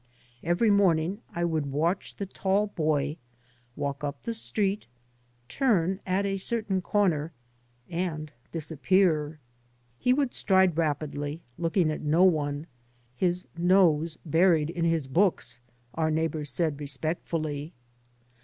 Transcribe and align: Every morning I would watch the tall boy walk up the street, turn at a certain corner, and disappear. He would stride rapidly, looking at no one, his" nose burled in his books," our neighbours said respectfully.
Every 0.41 0.71
morning 0.71 1.21
I 1.35 1.45
would 1.45 1.67
watch 1.71 2.15
the 2.15 2.25
tall 2.25 2.65
boy 2.65 3.17
walk 3.75 4.03
up 4.03 4.23
the 4.23 4.33
street, 4.33 4.87
turn 5.47 5.99
at 6.07 6.25
a 6.25 6.37
certain 6.37 6.81
corner, 6.81 7.33
and 7.87 8.33
disappear. 8.51 9.37
He 9.99 10.11
would 10.11 10.33
stride 10.33 10.75
rapidly, 10.75 11.43
looking 11.59 11.91
at 11.91 12.01
no 12.01 12.23
one, 12.23 12.65
his" 13.15 13.45
nose 13.59 14.17
burled 14.25 14.71
in 14.71 14.85
his 14.85 15.07
books," 15.07 15.59
our 15.93 16.09
neighbours 16.09 16.49
said 16.49 16.79
respectfully. 16.79 17.71